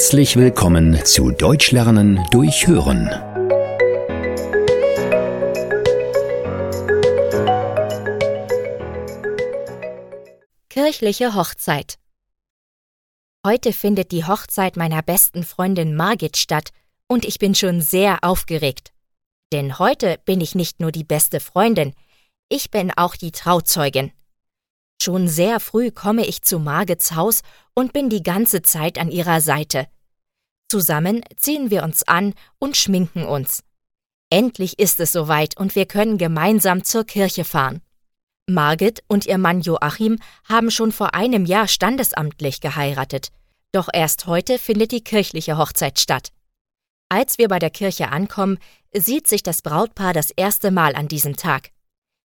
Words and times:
Herzlich 0.00 0.36
willkommen 0.36 1.04
zu 1.04 1.30
Deutsch 1.30 1.72
lernen 1.72 2.24
durch 2.30 2.66
Hören. 2.66 3.10
Kirchliche 10.70 11.34
Hochzeit. 11.34 11.98
Heute 13.46 13.74
findet 13.74 14.10
die 14.12 14.24
Hochzeit 14.24 14.78
meiner 14.78 15.02
besten 15.02 15.42
Freundin 15.42 15.94
Margit 15.94 16.38
statt 16.38 16.70
und 17.06 17.26
ich 17.26 17.38
bin 17.38 17.54
schon 17.54 17.82
sehr 17.82 18.20
aufgeregt. 18.22 18.94
Denn 19.52 19.78
heute 19.78 20.18
bin 20.24 20.40
ich 20.40 20.54
nicht 20.54 20.80
nur 20.80 20.92
die 20.92 21.04
beste 21.04 21.40
Freundin, 21.40 21.92
ich 22.48 22.70
bin 22.70 22.90
auch 22.96 23.16
die 23.16 23.32
Trauzeugin. 23.32 24.12
Schon 25.02 25.28
sehr 25.28 25.60
früh 25.60 25.90
komme 25.90 26.26
ich 26.26 26.42
zu 26.42 26.58
Margits 26.58 27.14
Haus 27.14 27.40
und 27.72 27.94
bin 27.94 28.10
die 28.10 28.22
ganze 28.22 28.60
Zeit 28.60 28.98
an 28.98 29.10
ihrer 29.10 29.40
Seite. 29.40 29.86
Zusammen 30.68 31.22
ziehen 31.36 31.70
wir 31.70 31.84
uns 31.84 32.02
an 32.02 32.34
und 32.58 32.76
schminken 32.76 33.24
uns. 33.24 33.62
Endlich 34.28 34.78
ist 34.78 35.00
es 35.00 35.10
soweit 35.10 35.56
und 35.56 35.74
wir 35.74 35.86
können 35.86 36.18
gemeinsam 36.18 36.84
zur 36.84 37.04
Kirche 37.04 37.44
fahren. 37.44 37.80
Margit 38.46 39.02
und 39.08 39.24
ihr 39.24 39.38
Mann 39.38 39.62
Joachim 39.62 40.18
haben 40.44 40.70
schon 40.70 40.92
vor 40.92 41.14
einem 41.14 41.46
Jahr 41.46 41.66
standesamtlich 41.66 42.60
geheiratet, 42.60 43.28
doch 43.72 43.88
erst 43.92 44.26
heute 44.26 44.58
findet 44.58 44.92
die 44.92 45.02
kirchliche 45.02 45.56
Hochzeit 45.56 45.98
statt. 45.98 46.28
Als 47.08 47.38
wir 47.38 47.48
bei 47.48 47.58
der 47.58 47.70
Kirche 47.70 48.10
ankommen, 48.10 48.58
sieht 48.92 49.28
sich 49.28 49.42
das 49.42 49.62
Brautpaar 49.62 50.12
das 50.12 50.30
erste 50.30 50.70
Mal 50.70 50.94
an 50.94 51.08
diesem 51.08 51.36
Tag. 51.36 51.70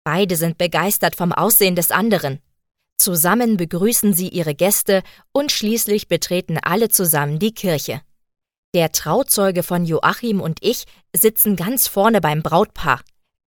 Beide 0.02 0.36
sind 0.36 0.56
begeistert 0.56 1.14
vom 1.14 1.32
Aussehen 1.32 1.76
des 1.76 1.90
anderen. 1.90 2.40
Zusammen 2.96 3.56
begrüßen 3.56 4.14
sie 4.14 4.28
ihre 4.28 4.54
Gäste 4.54 5.02
und 5.32 5.52
schließlich 5.52 6.08
betreten 6.08 6.58
alle 6.58 6.88
zusammen 6.88 7.38
die 7.38 7.52
Kirche. 7.52 8.00
Der 8.74 8.92
Trauzeuge 8.92 9.62
von 9.62 9.84
Joachim 9.84 10.40
und 10.40 10.58
ich 10.60 10.84
sitzen 11.14 11.56
ganz 11.56 11.86
vorne 11.86 12.20
beim 12.20 12.42
Brautpaar. 12.42 13.00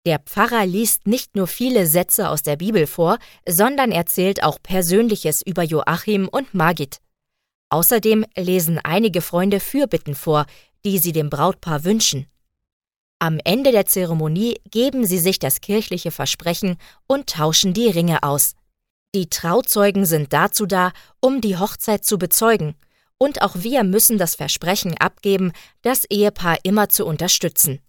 Der 0.06 0.20
Pfarrer 0.20 0.66
liest 0.66 1.06
nicht 1.06 1.36
nur 1.36 1.48
viele 1.48 1.86
Sätze 1.86 2.30
aus 2.30 2.42
der 2.42 2.56
Bibel 2.56 2.88
vor, 2.88 3.18
sondern 3.46 3.92
erzählt 3.92 4.42
auch 4.42 4.58
Persönliches 4.64 5.42
über 5.42 5.64
Joachim 5.64 6.30
und 6.30 6.54
Margit. 6.54 7.00
Außerdem 7.70 8.26
lesen 8.38 8.80
einige 8.82 9.22
Freunde 9.22 9.60
Fürbitten 9.60 10.16
vor, 10.16 10.46
die 10.86 10.98
sie 10.98 11.12
dem 11.12 11.30
Brautpaar 11.30 11.84
wünschen. 11.84 12.28
Am 13.20 13.40
Ende 13.44 13.72
der 13.72 13.86
Zeremonie 13.86 14.62
geben 14.72 15.06
sie 15.06 15.20
sich 15.20 15.40
das 15.40 15.60
kirchliche 15.60 16.12
Versprechen 16.12 16.78
und 17.08 17.28
tauschen 17.28 17.74
die 17.74 17.90
Ringe 17.90 18.24
aus. 18.24 18.54
Die 19.16 19.30
Trauzeugen 19.30 20.06
sind 20.06 20.34
dazu 20.34 20.66
da, 20.66 20.92
um 21.20 21.42
die 21.42 21.58
Hochzeit 21.58 22.06
zu 22.06 22.18
bezeugen, 22.18 22.76
und 23.18 23.42
auch 23.42 23.56
wir 23.56 23.84
müssen 23.84 24.18
das 24.18 24.36
Versprechen 24.36 24.96
abgeben, 24.98 25.52
das 25.82 26.06
Ehepaar 26.06 26.58
immer 26.64 26.90
zu 26.90 27.06
unterstützen. 27.06 27.80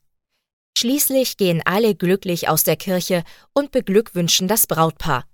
Schließlich 0.78 1.36
gehen 1.36 1.60
alle 1.64 1.94
glücklich 1.94 2.48
aus 2.48 2.62
der 2.62 2.76
Kirche 2.76 3.24
und 3.52 3.72
beglückwünschen 3.72 4.48
das 4.48 4.66
Brautpaar. 4.66 5.24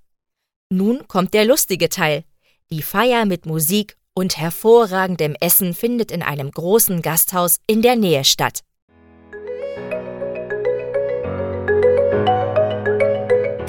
Nun 0.71 1.07
kommt 1.07 1.35
der 1.35 1.45
lustige 1.45 1.89
Teil. 1.89 2.25
Die 2.71 2.83
Feier 2.83 3.27
mit 3.27 3.45
Musik 3.45 3.97
und 4.15 4.39
hervorragendem 4.39 5.37
Essen 5.41 5.75
findet 5.75 6.11
in 6.11 6.23
einem 6.23 6.51
großen 6.51 7.03
Gasthaus 7.03 7.59
in 7.67 7.83
der 7.83 7.97
Nähe 7.97 8.25
statt. 8.25 8.61